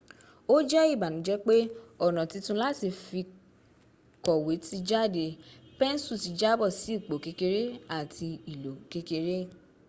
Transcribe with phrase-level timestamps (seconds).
[0.53, 1.55] o je ibanuje pe
[2.05, 5.25] ona titun lati fikowe ti jade
[5.79, 7.63] pensu ti jabo si ipo kekere
[7.99, 9.37] ati ilo kekere